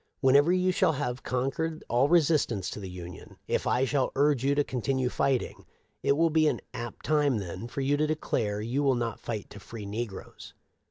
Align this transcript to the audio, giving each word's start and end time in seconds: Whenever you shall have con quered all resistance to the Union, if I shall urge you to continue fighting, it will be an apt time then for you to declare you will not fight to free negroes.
Whenever 0.19 0.51
you 0.51 0.71
shall 0.71 0.93
have 0.93 1.21
con 1.21 1.51
quered 1.51 1.83
all 1.87 2.09
resistance 2.09 2.71
to 2.71 2.79
the 2.79 2.89
Union, 2.89 3.37
if 3.47 3.67
I 3.67 3.85
shall 3.85 4.11
urge 4.15 4.43
you 4.43 4.55
to 4.55 4.63
continue 4.63 5.09
fighting, 5.09 5.63
it 6.01 6.13
will 6.17 6.31
be 6.31 6.47
an 6.47 6.59
apt 6.73 7.05
time 7.05 7.37
then 7.37 7.67
for 7.67 7.81
you 7.81 7.97
to 7.97 8.07
declare 8.07 8.61
you 8.61 8.81
will 8.81 8.95
not 8.95 9.19
fight 9.19 9.51
to 9.51 9.59
free 9.59 9.85
negroes. 9.85 10.55